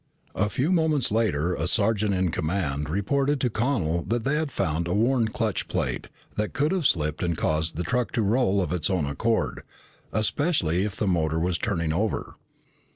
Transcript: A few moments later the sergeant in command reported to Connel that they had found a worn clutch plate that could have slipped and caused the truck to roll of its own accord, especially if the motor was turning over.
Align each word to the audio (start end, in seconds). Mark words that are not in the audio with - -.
A 0.33 0.49
few 0.49 0.71
moments 0.71 1.11
later 1.11 1.55
the 1.55 1.67
sergeant 1.67 2.15
in 2.15 2.31
command 2.31 2.89
reported 2.89 3.39
to 3.41 3.51
Connel 3.51 4.01
that 4.05 4.23
they 4.23 4.33
had 4.33 4.51
found 4.51 4.87
a 4.87 4.95
worn 4.95 5.27
clutch 5.27 5.67
plate 5.67 6.07
that 6.37 6.53
could 6.53 6.71
have 6.71 6.87
slipped 6.87 7.21
and 7.21 7.37
caused 7.37 7.75
the 7.77 7.83
truck 7.83 8.11
to 8.13 8.23
roll 8.23 8.63
of 8.63 8.73
its 8.73 8.89
own 8.89 9.05
accord, 9.05 9.61
especially 10.11 10.85
if 10.85 10.95
the 10.95 11.05
motor 11.05 11.37
was 11.39 11.59
turning 11.59 11.93
over. 11.93 12.33